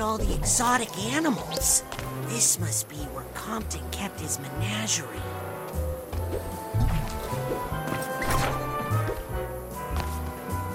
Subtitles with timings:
[0.00, 1.82] at all the exotic animals.
[2.28, 5.06] This must be where Compton kept his menagerie.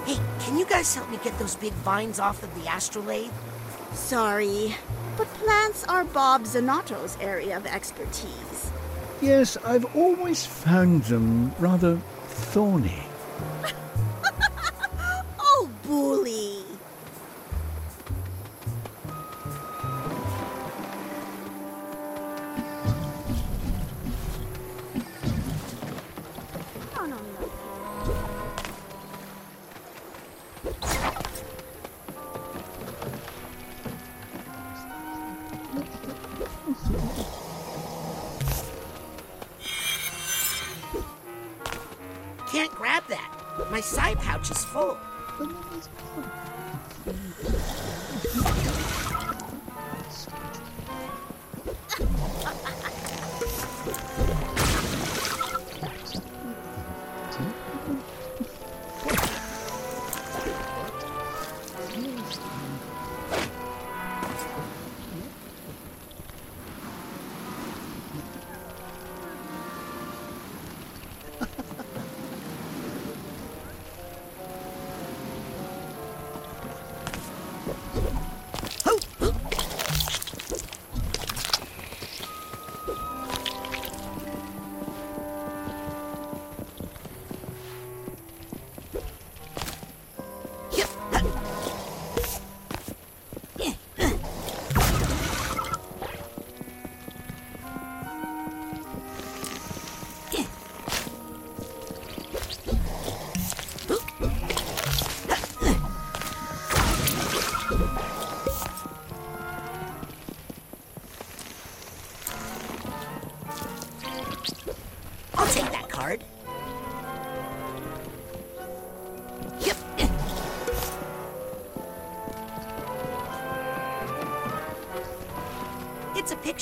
[0.04, 3.32] Hey, can you guys help me get those big vines off of the astrolabe?
[3.94, 4.76] Sorry,
[5.16, 8.70] but plants are Bob Zanotto's area of expertise.
[9.20, 11.96] Yes, I've always found them rather
[12.28, 13.05] thorny.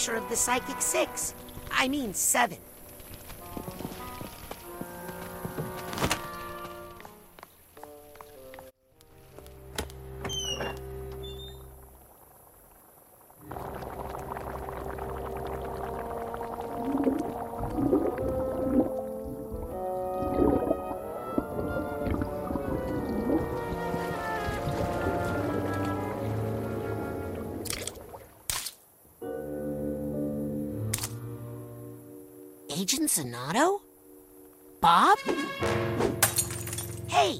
[0.05, 1.35] Picture of the Psychic Six.
[1.71, 2.59] I mean, seven.
[33.15, 33.81] Zanotto?
[34.81, 35.19] Bob?
[37.07, 37.39] Hey,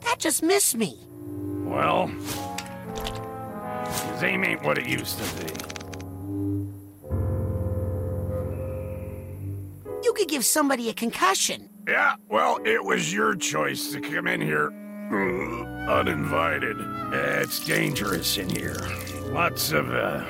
[0.00, 0.96] that just missed me.
[1.66, 5.52] Well, his aim ain't what it used to be.
[10.02, 11.68] You could give somebody a concussion.
[11.86, 14.72] Yeah, well, it was your choice to come in here
[15.90, 16.78] uninvited.
[17.12, 18.80] It's dangerous in here.
[19.26, 20.24] Lots of, uh,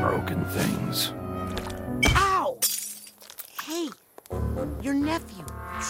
[0.00, 1.12] broken things.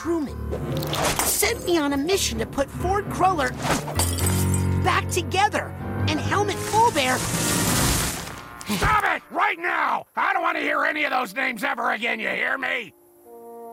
[0.02, 0.36] Truman,
[1.24, 3.50] sent me on a mission to put Ford Cruller
[4.82, 5.72] back together.
[6.08, 7.16] And Helmut Fullbear,
[8.78, 9.22] Stop it!
[9.30, 10.08] Right now!
[10.16, 12.92] I don't want to hear any of those names ever again, you hear me?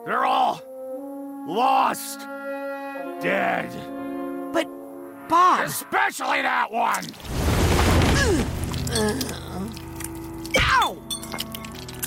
[0.06, 0.62] They're all
[1.48, 2.19] lost.
[3.19, 3.71] Dead.
[4.53, 4.68] but
[5.27, 5.65] Bob.
[5.65, 7.06] Especially that one!
[8.92, 9.19] Uh,
[9.56, 9.68] uh.
[10.59, 10.98] Ow!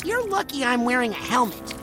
[0.04, 1.81] You're lucky I'm wearing a helmet.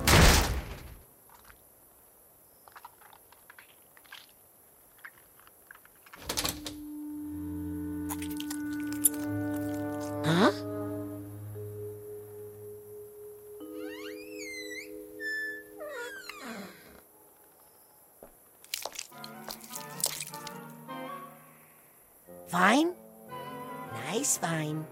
[24.12, 24.88] Nice fine.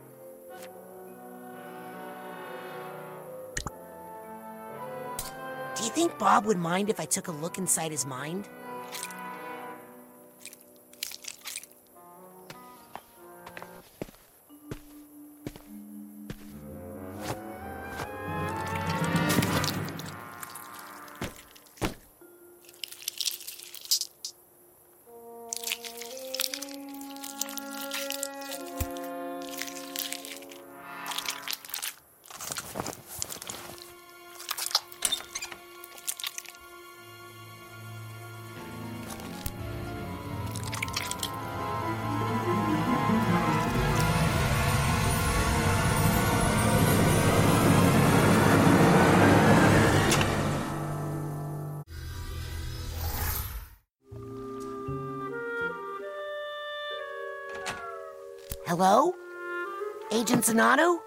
[5.76, 8.48] Do you think Bob would mind if I took a look inside his mind?
[58.80, 59.16] Hello?
[60.12, 61.00] Agent Zanotto?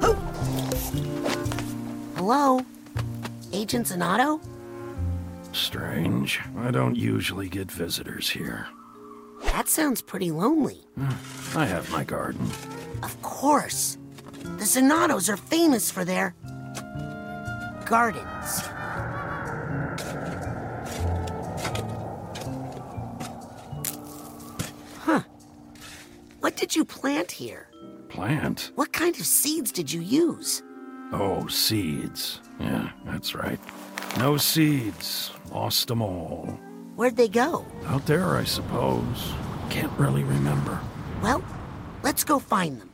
[0.00, 0.14] Oh.
[2.16, 2.64] Hello?
[3.52, 4.40] Agent Zanotto?
[5.52, 6.40] Strange.
[6.56, 8.66] I don't usually get visitors here.
[9.42, 10.86] That sounds pretty lonely.
[10.96, 11.58] Hmm.
[11.58, 12.48] I have my garden.
[13.02, 13.98] Of course.
[14.60, 16.34] The Zanottos are famous for their
[17.86, 18.60] gardens.
[24.98, 25.22] Huh.
[26.40, 27.68] What did you plant here?
[28.10, 28.72] Plant?
[28.74, 30.62] What kind of seeds did you use?
[31.10, 32.42] Oh, seeds.
[32.60, 33.58] Yeah, that's right.
[34.18, 35.30] No seeds.
[35.50, 36.60] Lost them all.
[36.96, 37.64] Where'd they go?
[37.86, 39.32] Out there, I suppose.
[39.70, 40.78] Can't really remember.
[41.22, 41.42] Well,
[42.02, 42.89] let's go find them.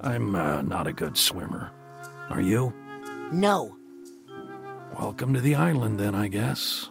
[0.00, 1.70] I'm uh, not a good swimmer.
[2.30, 2.72] Are you?
[3.32, 3.76] No.
[4.98, 6.90] Welcome to the island, then, I guess.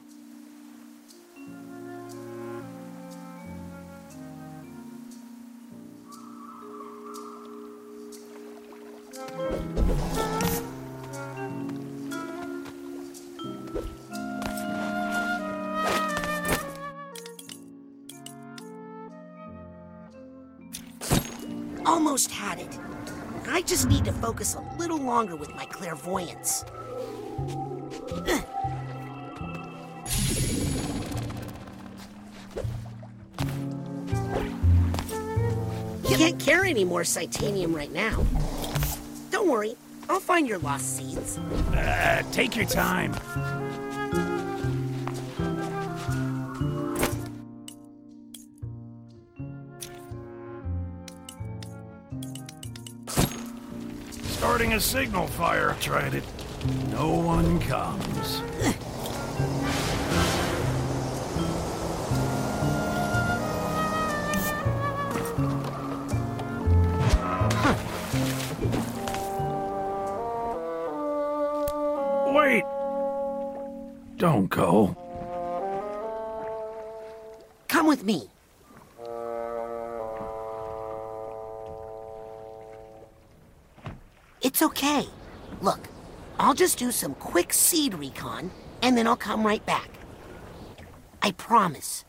[25.07, 26.63] Longer with my clairvoyance.
[28.27, 28.44] Ugh.
[36.18, 38.25] Can't carry any more titanium right now.
[39.30, 39.75] Don't worry,
[40.09, 41.38] I'll find your lost seeds.
[41.38, 43.13] Uh, take your time.
[54.74, 55.75] A signal fire.
[55.81, 56.24] Tried it.
[56.92, 58.42] No one comes.
[72.36, 72.64] Wait!
[74.18, 74.96] Don't go.
[77.68, 78.30] Come with me.
[84.42, 85.07] It's okay.
[85.62, 85.88] Look,
[86.39, 88.51] I'll just do some quick seed recon,
[88.81, 89.89] and then I'll come right back.
[91.22, 92.06] I promise.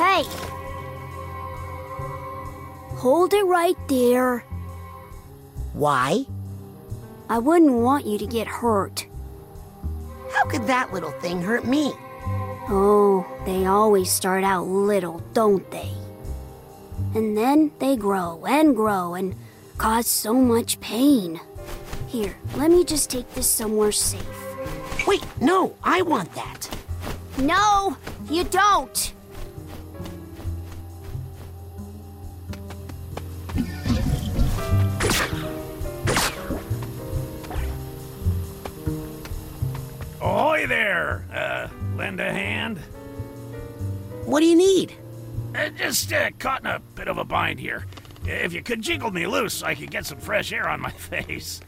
[0.00, 0.24] Hey!
[2.96, 4.46] Hold it right there.
[5.74, 6.24] Why?
[7.28, 9.06] I wouldn't want you to get hurt.
[10.32, 11.92] How could that little thing hurt me?
[12.70, 15.92] Oh, they always start out little, don't they?
[17.14, 19.34] And then they grow and grow and
[19.76, 21.38] cause so much pain.
[22.06, 25.06] Here, let me just take this somewhere safe.
[25.06, 26.70] Wait, no, I want that.
[27.36, 27.98] No,
[28.30, 29.12] you don't!
[40.60, 41.24] Ahoy there!
[41.32, 42.76] Uh, lend a hand?
[44.26, 44.94] What do you need?
[45.54, 47.86] Uh, just uh, caught in a bit of a bind here.
[48.26, 50.90] If you could jiggle me loose so I could get some fresh air on my
[51.08, 51.62] face.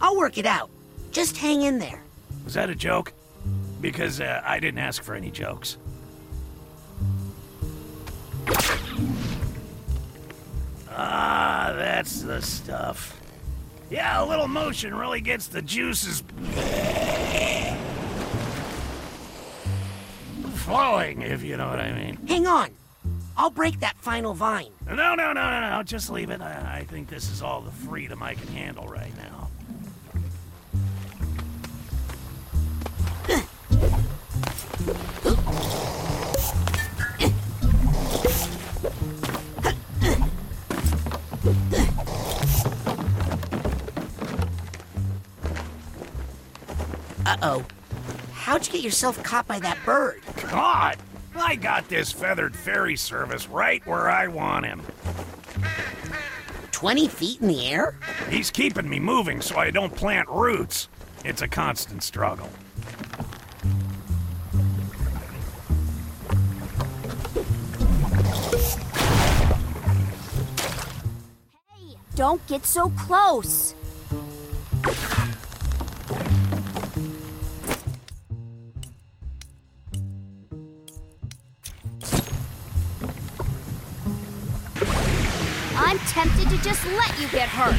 [0.00, 0.68] I'll work it out.
[1.12, 2.02] Just hang in there.
[2.44, 3.12] Was that a joke?
[3.80, 5.76] Because uh, I didn't ask for any jokes.
[10.90, 13.20] Ah, that's the stuff.
[13.90, 16.24] Yeah, a little motion really gets the juices
[20.62, 22.16] flowing, if you know what I mean.
[22.28, 22.70] Hang on.
[23.36, 24.70] I'll break that final vine.
[24.86, 26.40] No, no, no, no, no, just leave it.
[26.40, 29.48] I, I think this is all the freedom I can handle right now.
[47.24, 47.64] Uh-oh.
[48.32, 50.20] How'd you get yourself caught by that bird?
[50.52, 50.98] God!
[51.34, 54.82] I got this feathered ferry service right where I want him.
[56.72, 57.96] 20 feet in the air?
[58.28, 60.90] He's keeping me moving so I don't plant roots.
[61.24, 62.50] It's a constant struggle.
[71.70, 73.74] Hey, don't get so close.
[86.82, 87.74] Just let you get hurt.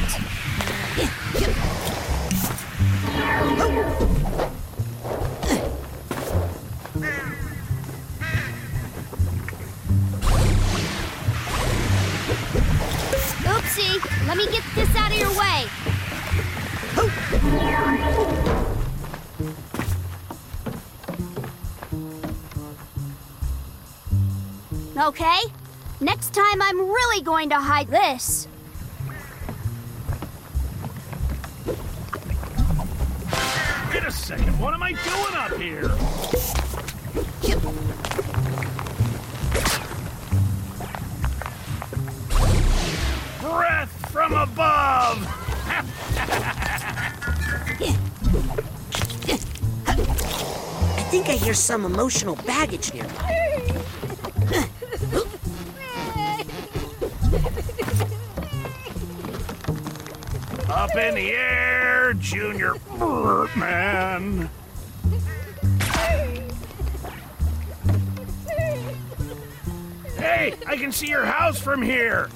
[13.44, 15.66] Oopsie, let me get this out of your way.
[24.96, 25.40] Okay,
[26.00, 28.48] next time I'm really going to hide this.
[51.54, 53.12] Hear some emotional baggage nearby.
[60.68, 64.50] Up in the air, Junior Birdman.
[70.16, 72.28] Hey, I can see your house from here.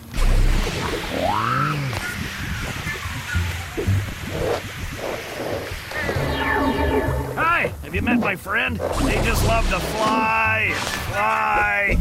[7.34, 8.76] Hi, have you met my friend?
[8.76, 10.76] They just love to fly and
[11.08, 11.96] fly.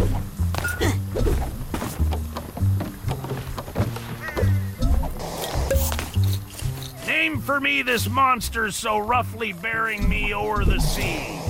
[7.08, 11.47] Name for me this monster so roughly bearing me o'er the sea.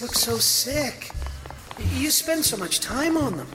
[0.00, 1.10] Look so sick?
[1.94, 3.46] You spend so much time on them.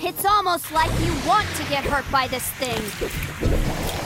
[0.00, 4.01] It's almost like you want to get hurt by this thing.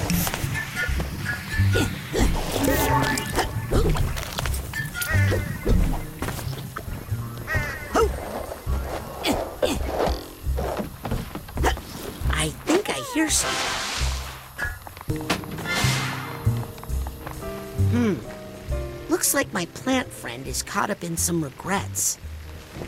[20.06, 22.16] Friend is caught up in some regrets.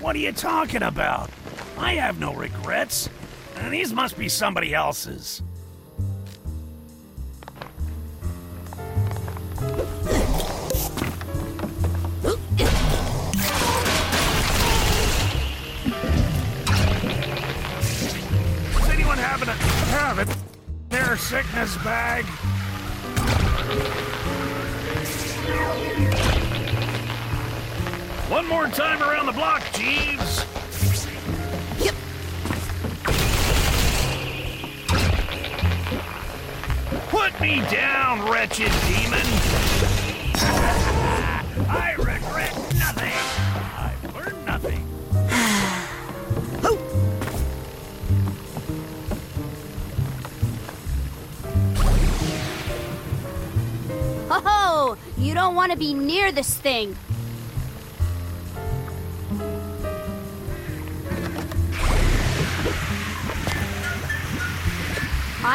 [0.01, 1.31] What are you talking about?
[1.77, 3.09] I have no regrets.
[3.57, 5.43] And these must be somebody else's.
[18.75, 20.29] Does anyone happen to have it?
[20.91, 22.25] Their sickness bag?
[28.29, 30.45] One more time around the block, Jeeves.
[31.83, 31.95] Yep.
[37.09, 39.27] Put me down, wretched demon!
[41.71, 43.15] I regret nothing!
[43.79, 44.87] I've learned nothing.
[54.31, 56.97] Oh, you don't want to be near this thing.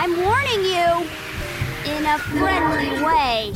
[0.06, 1.08] I'm warning you.
[1.86, 3.54] in a friendly way.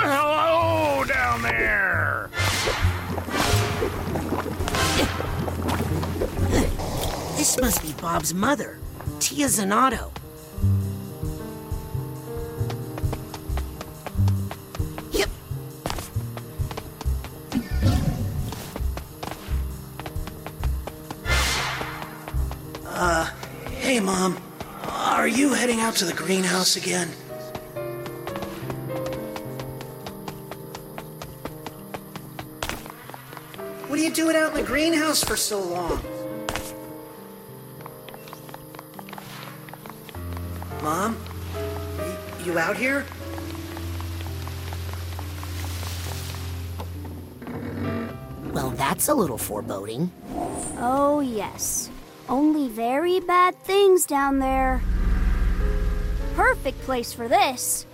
[0.00, 2.30] Hello down there.
[7.36, 8.80] This must be Bob's mother,
[9.20, 10.15] Tia Zanotto.
[22.98, 23.26] Uh,
[23.72, 24.38] hey, Mom.
[24.84, 27.08] Are you heading out to the greenhouse again?
[33.86, 36.02] What are you doing out in the greenhouse for so long?
[40.82, 41.18] Mom?
[42.44, 43.04] You out here?
[48.54, 50.10] Well, that's a little foreboding.
[50.78, 51.85] Oh, yes.
[52.28, 54.82] Only very bad things down there.
[56.34, 57.86] Perfect place for this.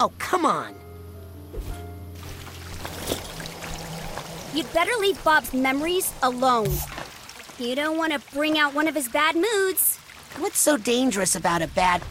[0.00, 0.74] Oh, come on.
[4.52, 6.72] You'd better leave Bob's memories alone.
[7.58, 9.98] You don't want to bring out one of his bad moods.
[10.38, 12.02] What's so dangerous about a bad.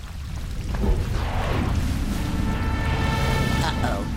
[3.62, 4.08] Uh oh.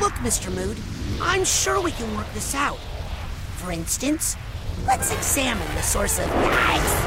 [0.00, 0.54] Look, Mr.
[0.54, 0.78] Mood,
[1.20, 2.78] I'm sure we can work this out.
[3.64, 4.36] For instance,
[4.86, 6.26] let's examine the source of.
[6.26, 7.03] Yikes!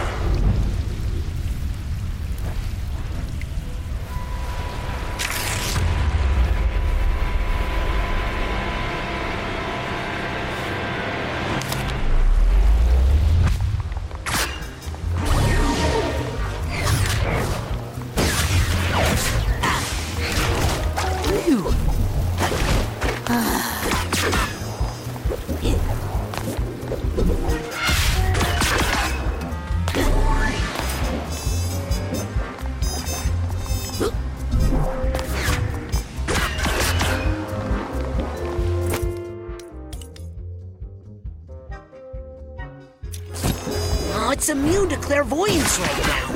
[44.50, 46.28] It's immune to clairvoyance right now.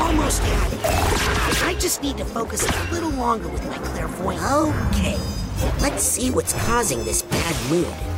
[0.00, 1.64] Almost had it.
[1.64, 4.44] I just need to focus a little longer with my clairvoyance.
[4.94, 5.18] Okay,
[5.80, 8.15] let's see what's causing this bad mood.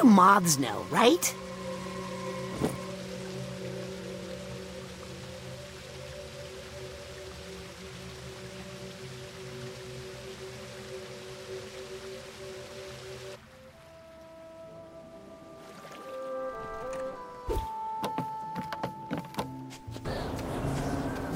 [0.00, 1.34] Do moths know, right?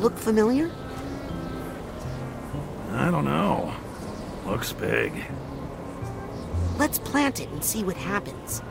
[0.00, 0.70] Look familiar?
[2.92, 3.74] I don't know.
[4.46, 5.12] Looks big
[7.35, 8.62] plant it and see what happens.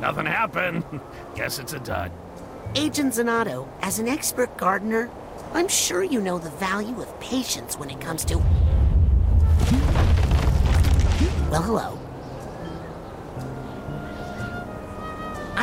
[0.00, 0.84] Nothing happened.
[1.34, 2.10] Guess it's a dud.
[2.74, 5.10] Agent Zanotto, as an expert gardener,
[5.52, 8.38] I'm sure you know the value of patience when it comes to...
[11.50, 11.99] Well, hello.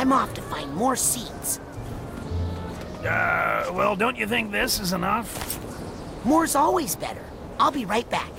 [0.08, 1.60] I'm off to find more seeds.
[3.00, 5.60] Uh, well, don't you think this is enough?
[6.24, 7.26] More's always better.
[7.60, 8.30] I'll be right back.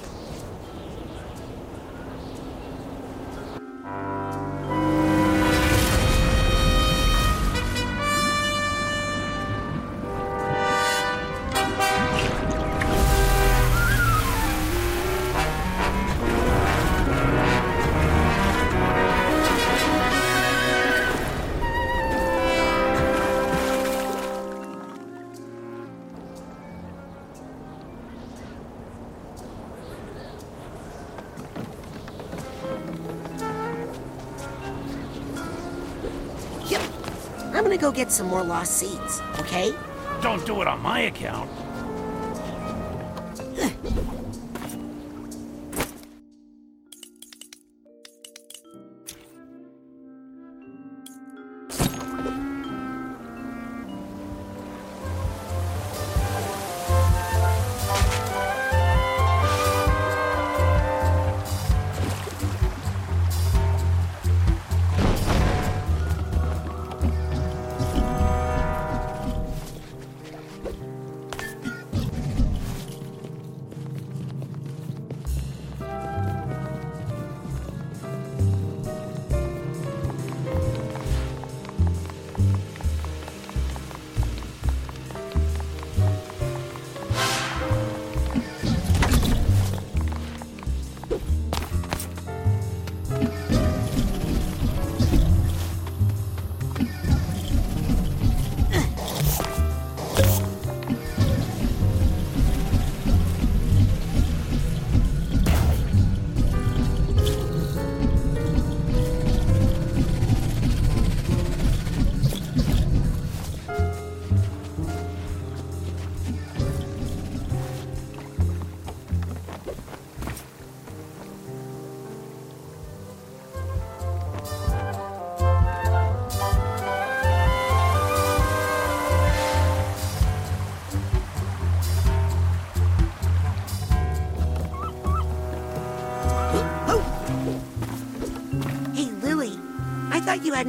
[37.89, 39.73] Go get some more lost seeds, okay?
[40.21, 41.49] Don't do it on my account.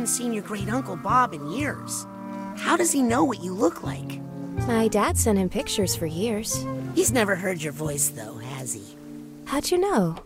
[0.01, 2.07] Hadn't seen your great uncle Bob in years.
[2.57, 4.19] How does he know what you look like?
[4.67, 6.65] My dad sent him pictures for years.
[6.95, 8.97] He's never heard your voice, though, has he?
[9.45, 10.17] How'd you know?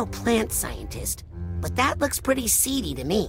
[0.00, 1.24] No plant scientist,
[1.60, 3.28] but that looks pretty seedy to me.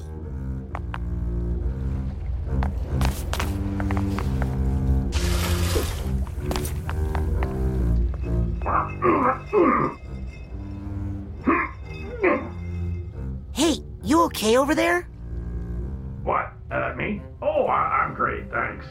[13.51, 15.09] Hey, you okay over there?
[16.23, 16.53] What?
[16.71, 17.21] Uh, me?
[17.41, 18.85] Oh, I- I'm great, thanks.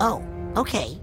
[0.00, 0.22] Oh,
[0.56, 0.96] okay.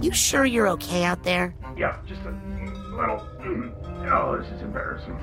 [0.00, 1.54] You sure you're okay out there?
[1.76, 2.57] Yeah, just a
[2.98, 3.26] little.
[4.10, 5.16] Oh, this is embarrassing.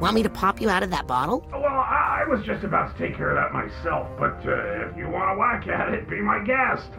[0.00, 1.46] Want me to pop you out of that bottle?
[1.52, 4.96] Well, I, I was just about to take care of that myself, but uh, if
[4.96, 6.90] you want to whack at it, be my guest.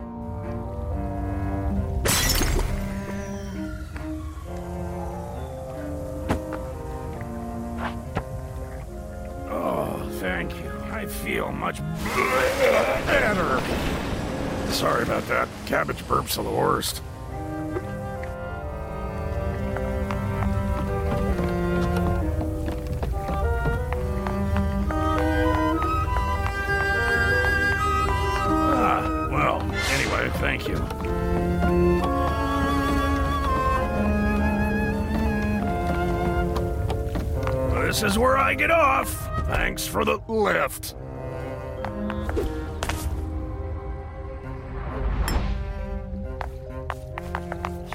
[9.51, 10.71] Oh, thank you.
[10.91, 11.79] I feel much
[13.05, 13.61] better.
[14.71, 15.49] Sorry about that.
[15.65, 17.01] Cabbage burps are the worst.
[39.85, 40.95] Thanks for the lift.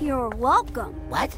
[0.00, 1.36] You're welcome What?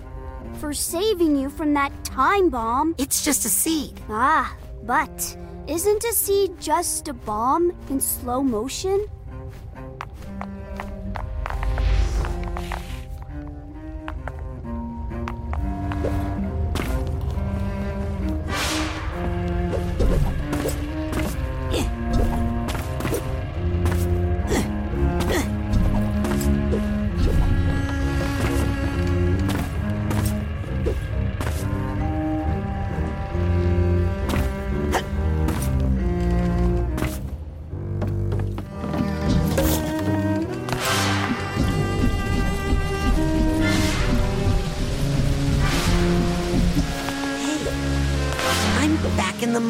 [0.58, 2.94] for saving you from that time bomb.
[2.98, 3.98] It's just a seed.
[4.10, 5.36] Ah, but
[5.66, 9.06] isn't a seed just a bomb in slow motion?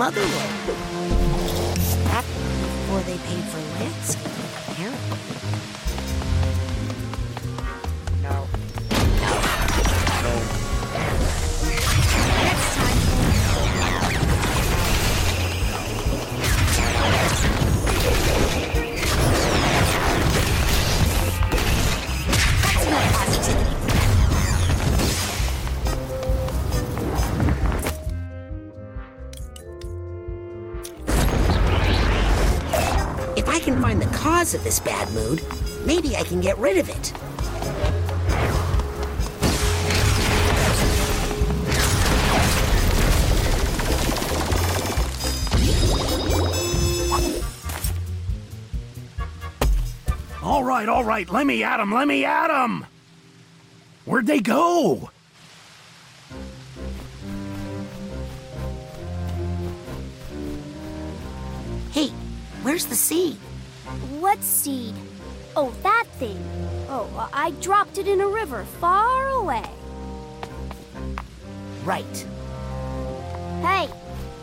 [0.02, 0.20] Mother
[2.90, 3.71] before they paid for
[34.62, 35.42] of this bad mood,
[35.84, 37.12] maybe I can get rid of it.
[50.42, 52.86] All right, all right, let me at 'em, let me at 'em!
[54.04, 55.11] Where'd they go?
[68.62, 69.70] It in a river far away.
[71.84, 72.26] Right.
[73.60, 73.88] Hey,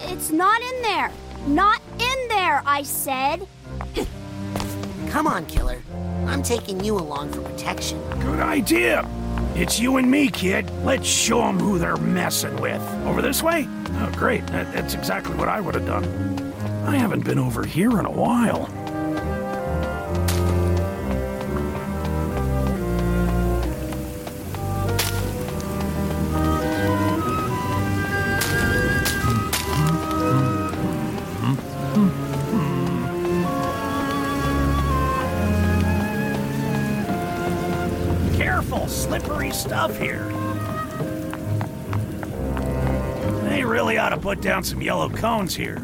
[0.01, 1.11] it's not in there.
[1.47, 3.47] Not in there, I said.
[5.09, 5.81] Come on, killer.
[6.27, 7.99] I'm taking you along for protection.
[8.19, 9.07] Good idea.
[9.55, 10.69] It's you and me, kid.
[10.83, 12.81] Let's show them who they're messing with.
[13.05, 13.67] Over this way?
[13.67, 14.45] Oh, great.
[14.47, 16.53] That- that's exactly what I would have done.
[16.85, 18.69] I haven't been over here in a while.
[39.59, 40.23] Stuff here.
[43.49, 45.81] They really ought to put down some yellow cones here.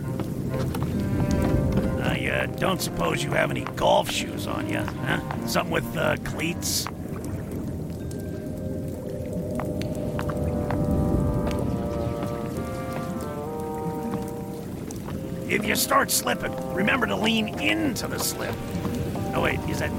[2.01, 5.19] I uh, don't suppose you have any golf shoes on you, huh?
[5.45, 6.87] Something with uh, cleats?
[15.49, 18.55] If you start slipping, remember to lean into the slip.
[19.35, 19.91] Oh, wait, is that.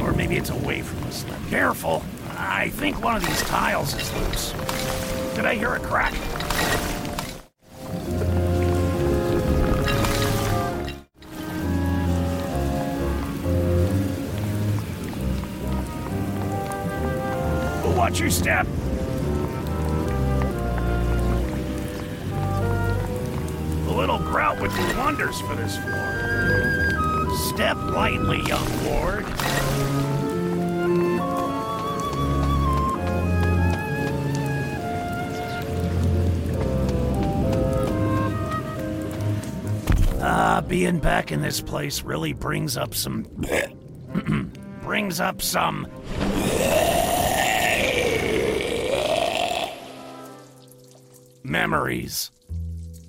[0.00, 1.38] Or maybe it's away from the slip.
[1.50, 2.04] Careful.
[2.56, 4.52] I think one of these tiles is loose.
[5.34, 6.14] Did I hear a crack?
[17.96, 18.66] Watch your step.
[23.88, 27.30] A little grout would do wonders for this floor.
[27.52, 29.33] Step lightly, young ward.
[40.74, 43.22] Being back in this place really brings up some.
[44.82, 45.86] brings up some.
[51.44, 52.32] memories.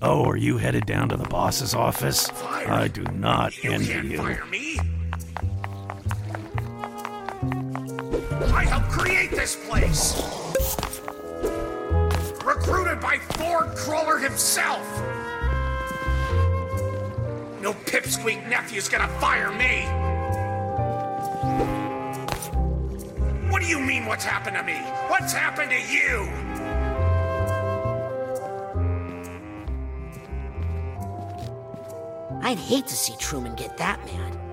[0.03, 2.29] Oh, are you headed down to the boss's office?
[2.43, 4.17] I do not envy can't you.
[4.17, 4.77] fire me.
[8.53, 10.21] I helped create this place.
[12.45, 15.24] Recruited by Ford Cruller himself.
[17.65, 19.87] No pipsqueak nephew's gonna fire me.
[23.49, 24.75] What do you mean, what's happened to me?
[25.07, 26.29] What's happened to you?
[32.43, 34.44] I'd hate to see Truman get that mad.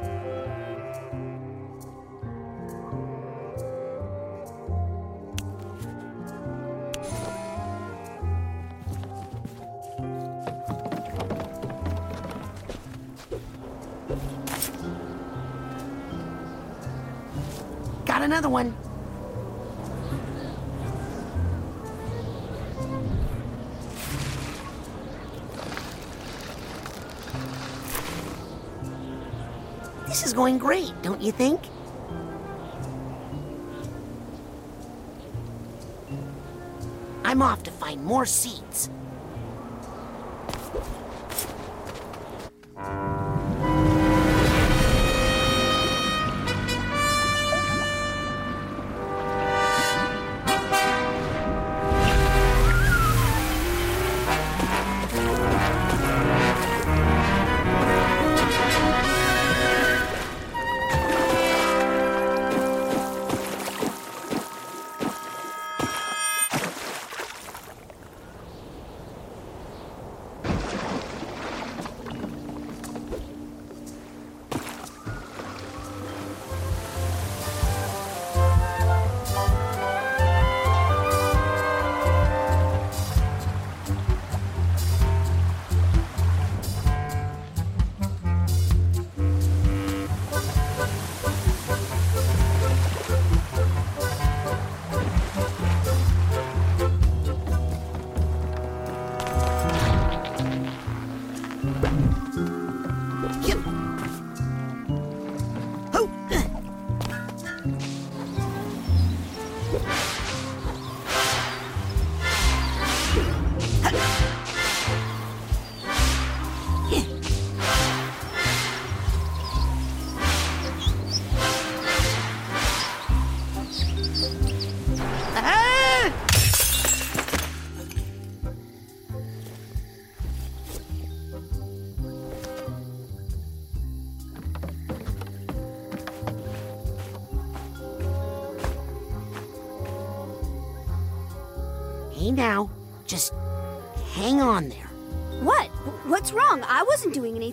[30.63, 31.61] Great, don't you think?
[37.25, 38.89] I'm off to find more seeds.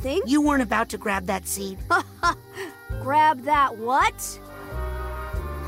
[0.05, 0.21] Anything.
[0.25, 1.77] You weren't about to grab that seed.
[3.01, 4.39] Grab that what?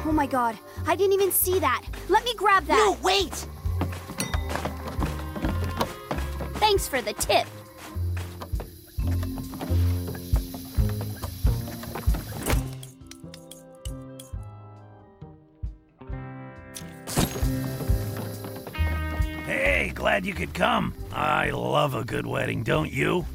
[0.03, 1.85] Oh my god, I didn't even see that.
[2.09, 2.75] Let me grab that.
[2.75, 3.33] No, wait!
[6.55, 7.47] Thanks for the tip.
[19.45, 20.93] Hey, glad you could come.
[21.13, 23.25] I love a good wedding, don't you?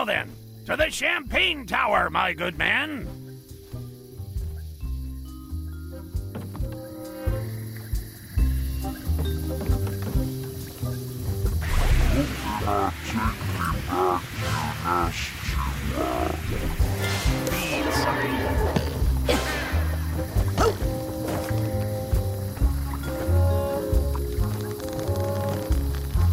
[0.00, 0.32] Now then,
[0.64, 3.06] to the Champagne Tower, my good man.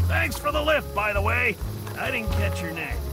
[0.07, 1.57] Thanks for the lift, by the way.
[1.99, 3.06] I didn't catch your name.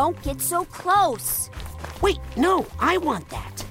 [0.00, 1.50] Don't get so close.
[2.00, 3.64] Wait, no, I want that.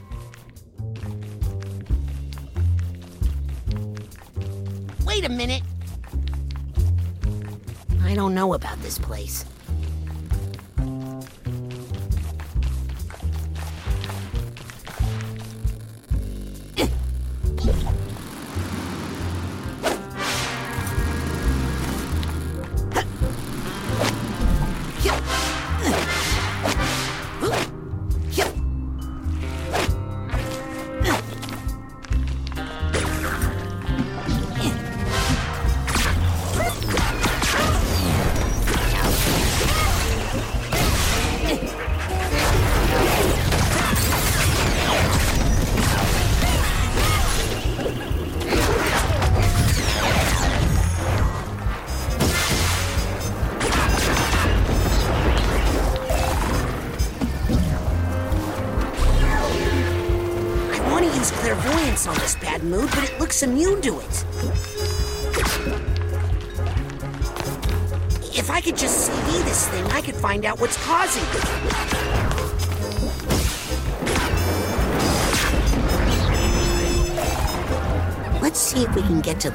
[5.08, 5.64] Wait a minute.
[8.04, 9.44] I don't know about this place.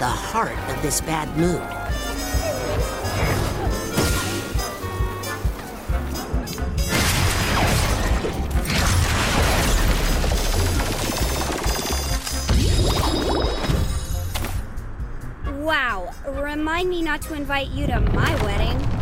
[0.05, 1.63] The heart of this bad mood.
[15.65, 18.94] Wow, remind me not to invite you to my wedding.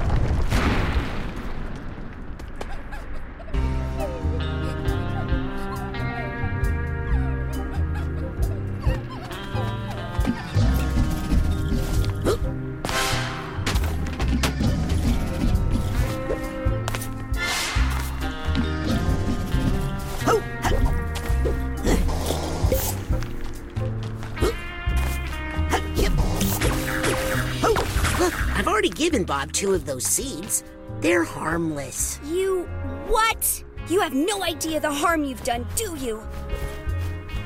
[29.62, 30.64] Two of those seeds.
[30.98, 32.18] They're harmless.
[32.24, 32.64] You
[33.06, 33.62] what?
[33.88, 36.20] You have no idea the harm you've done, do you?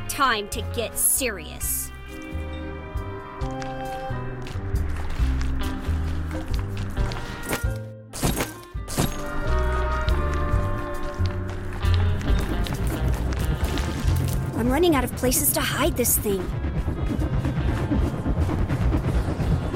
[0.08, 1.90] Time to get serious.
[14.56, 16.40] I'm running out of places to hide this thing.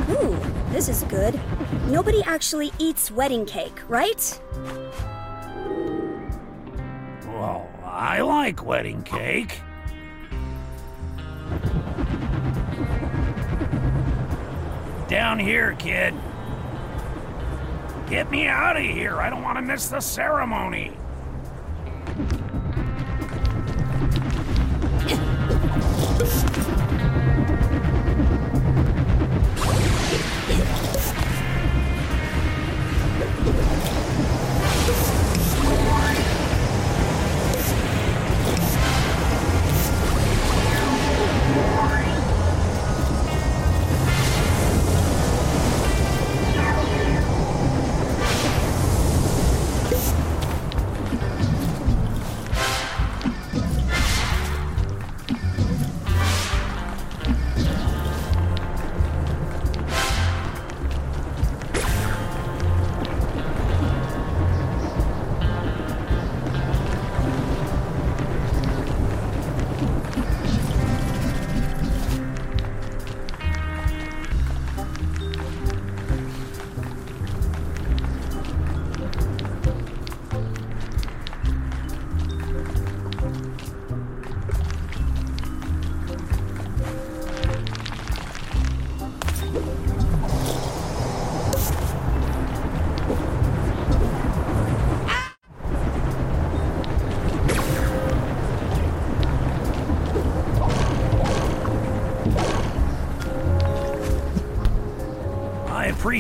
[0.09, 0.39] Ooh,
[0.73, 1.39] this is good.
[1.89, 4.41] Nobody actually eats wedding cake, right?
[7.27, 9.61] Well, I like wedding cake.
[15.09, 16.15] Down here, kid.
[18.09, 19.21] Get me out of here.
[19.21, 21.00] I don't want to miss the ceremony.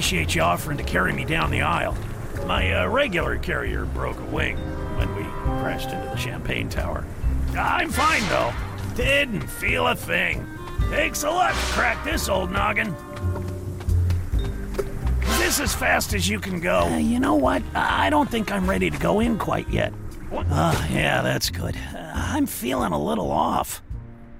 [0.00, 1.94] Appreciate you offering to carry me down the aisle.
[2.46, 4.56] My uh, regular carrier broke a wing
[4.96, 5.24] when we
[5.60, 7.04] crashed into the Champagne Tower.
[7.54, 8.50] I'm fine, though.
[8.94, 10.46] Didn't feel a thing.
[10.90, 12.96] Takes a lot to crack this old noggin.
[15.20, 16.78] This is this as fast as you can go?
[16.84, 17.62] Uh, you know what?
[17.74, 19.92] I don't think I'm ready to go in quite yet.
[20.32, 21.76] Ah, yeah, that's good.
[21.76, 23.82] Uh, I'm feeling a little off.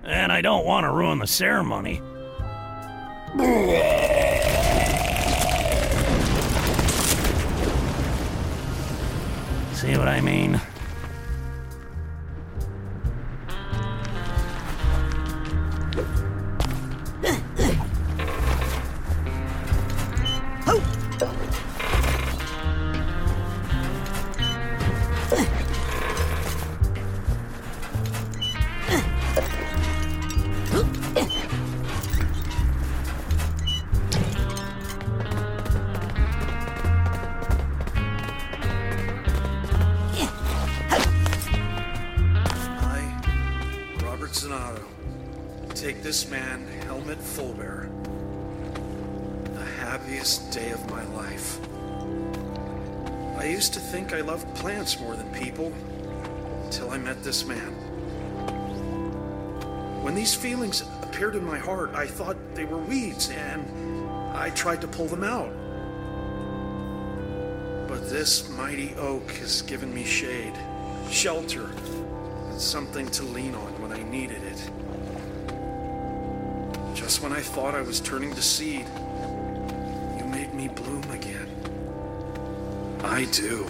[0.04, 2.00] And I don't want to ruin the ceremony.
[9.80, 10.60] See what I mean?
[69.50, 70.52] Has given me shade,
[71.10, 71.64] shelter,
[72.50, 74.70] and something to lean on when I needed it.
[76.94, 78.86] Just when I thought I was turning to seed,
[80.18, 81.48] you made me bloom again.
[83.02, 83.66] I do.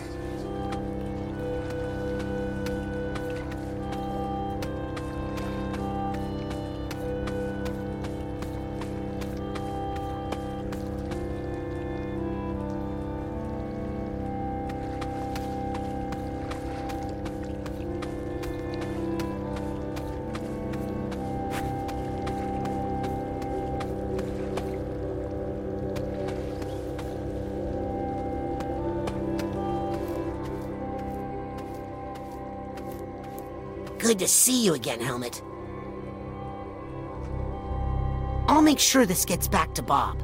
[34.10, 35.40] Good to see you again, Helmut.
[38.48, 40.20] I'll make sure this gets back to Bob.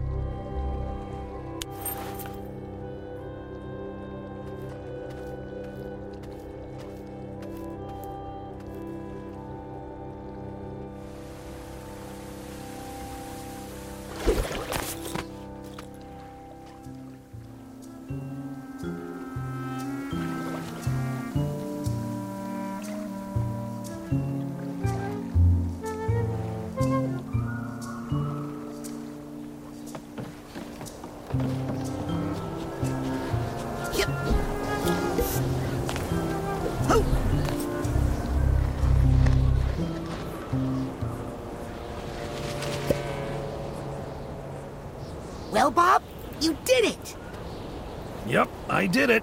[48.77, 49.23] I did it.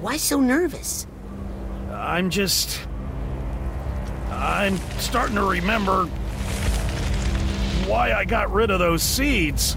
[0.00, 1.06] Why so nervous?
[1.92, 2.84] I'm just.
[4.32, 6.06] I'm starting to remember
[7.86, 9.76] why I got rid of those seeds.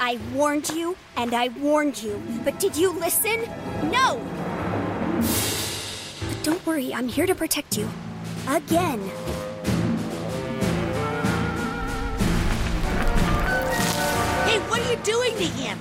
[0.00, 3.40] I warned you, and I warned you, but did you listen?
[3.90, 4.24] No!
[6.28, 7.90] But don't worry, I'm here to protect you.
[8.46, 9.00] Again.
[14.46, 15.76] Hey, what are you doing to him?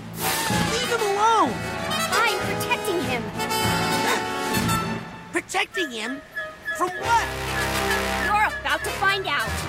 [0.74, 1.54] Leave him alone!
[2.12, 3.22] I'm protecting him.
[5.32, 6.22] Protecting him?
[6.78, 7.28] From what?
[8.26, 9.67] You're about to find out.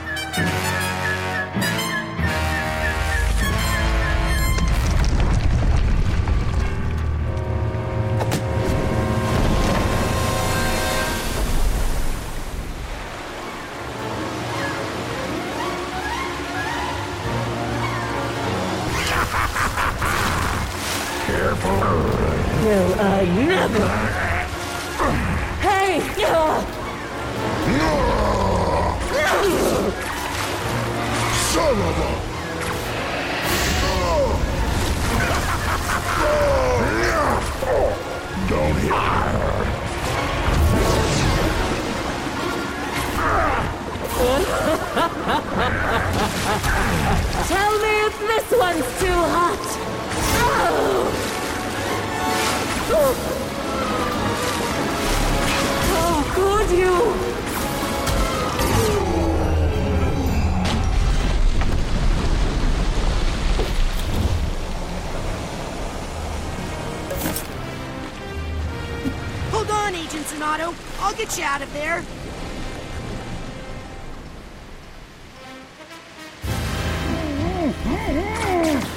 [69.88, 70.74] On, Agent Sonato.
[71.00, 72.02] I'll get you out of there.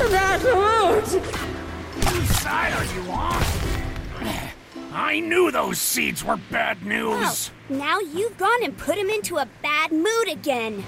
[0.09, 1.07] That hurt!
[2.05, 3.43] Whose side are you on?
[4.93, 7.51] I knew those seeds were bad news.
[7.69, 10.83] Oh, now you've gone and put him into a bad mood again.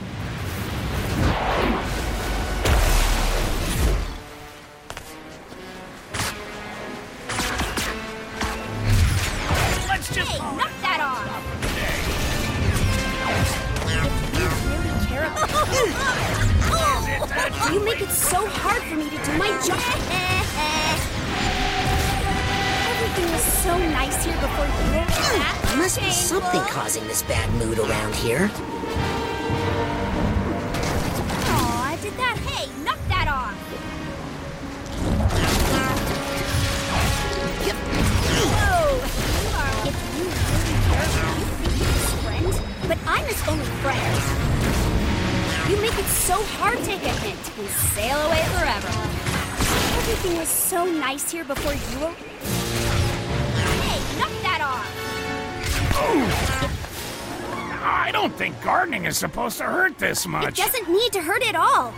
[59.23, 60.57] Supposed to hurt this It much.
[60.57, 61.93] doesn't need to hurt at all.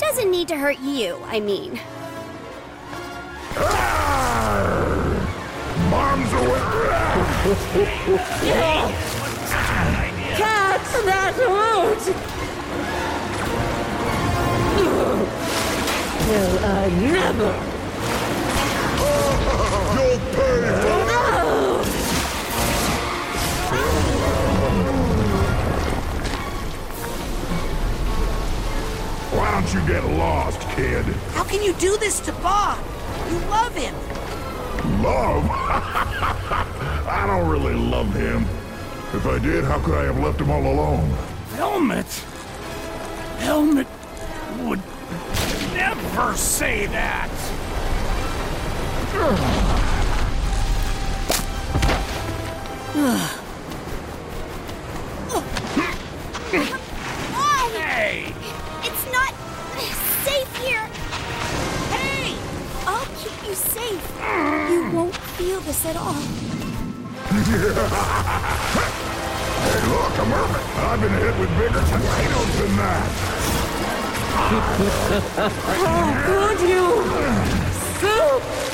[0.00, 1.78] Doesn't need to hurt you, I mean.
[5.88, 6.88] Bombs away!
[10.34, 12.04] Catch that root!
[16.26, 17.54] Will I never?
[18.98, 21.03] You'll pay for
[29.74, 31.04] you get lost, kid?
[31.34, 32.78] How can you do this to Bob?
[33.28, 33.92] You love him.
[35.02, 35.44] Love?
[35.50, 38.42] I don't really love him.
[39.12, 41.10] If I did, how could I have left him all alone?
[41.56, 42.06] Helmut?
[43.38, 43.88] Helmut
[44.60, 44.80] would
[45.74, 47.28] never say that.
[52.96, 53.40] Oh,
[63.98, 64.70] safe.
[64.70, 66.12] You won't feel this at all.
[69.64, 70.66] Hey, look, a mermaid.
[70.76, 73.10] I've been hit with bigger tornadoes than that.
[75.76, 76.84] Oh, Could you?
[78.00, 78.73] Soup!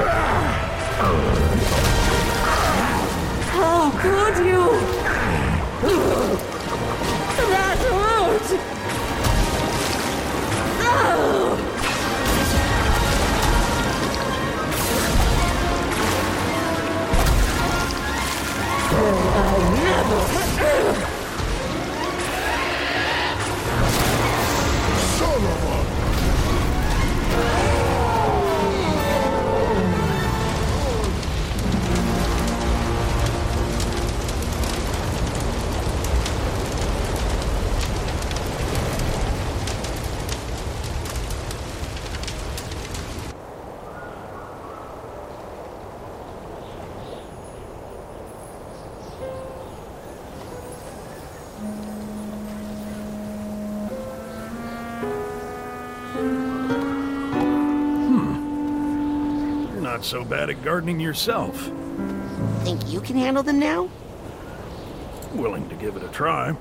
[0.00, 1.18] Oh,
[3.52, 4.62] How could you?
[7.48, 8.48] That root!
[18.94, 21.07] Will oh, I never?
[60.08, 61.70] So bad at gardening yourself.
[62.60, 63.90] Think you can handle them now?
[65.34, 66.56] Willing to give it a try.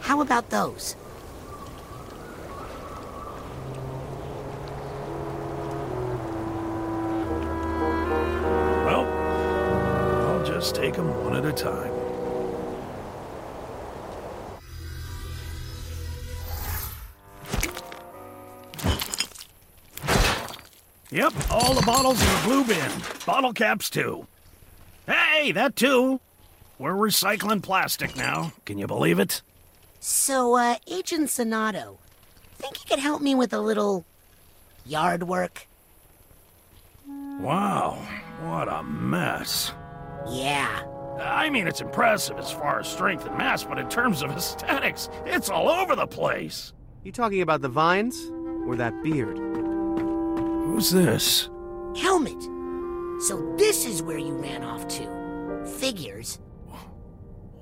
[0.00, 0.94] How about those?
[8.84, 9.06] Well,
[10.26, 12.07] I'll just take them one at a time.
[21.18, 22.92] Yep, all the bottles in the blue bin.
[23.26, 24.28] Bottle caps, too.
[25.04, 26.20] Hey, that too.
[26.78, 28.52] We're recycling plastic now.
[28.64, 29.42] Can you believe it?
[29.98, 31.96] So, uh, Agent Sonato,
[32.54, 34.04] think you could help me with a little
[34.86, 35.66] yard work?
[37.40, 37.98] Wow,
[38.42, 39.72] what a mess.
[40.30, 40.84] Yeah.
[41.20, 45.08] I mean, it's impressive as far as strength and mass, but in terms of aesthetics,
[45.26, 46.72] it's all over the place.
[47.02, 48.30] You talking about the vines?
[48.68, 49.67] Or that beard?
[50.68, 51.48] Who's this?
[51.96, 52.42] Helmut.
[53.22, 55.66] So this is where you ran off to.
[55.78, 56.38] Figures.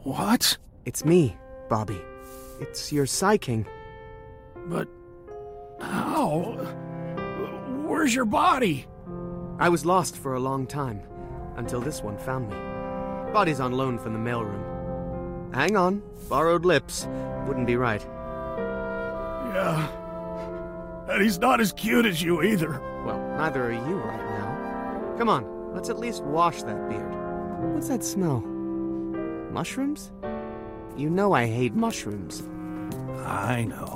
[0.03, 0.59] What?
[0.85, 1.37] It's me,
[1.69, 2.01] Bobby.
[2.61, 3.65] It's your Psy King.
[4.67, 4.89] But
[5.81, 6.57] how?
[7.87, 8.87] Where's your body?
[9.61, 11.01] I was lost for a long time,
[11.57, 12.57] until this one found me.
[13.33, 15.55] Body's on loan from the mailroom.
[15.55, 17.07] Hang on, borrowed lips.
[17.47, 18.05] Wouldn't be right.
[19.55, 20.06] Yeah.
[21.09, 22.81] And he's not as cute as you either.
[23.05, 25.15] Well, neither are you right now.
[25.19, 27.15] Come on, let's at least wash that beard.
[27.73, 28.41] What's that smell?
[29.53, 30.11] Mushrooms?
[30.97, 32.43] You know I hate mushrooms.
[33.25, 33.96] I know.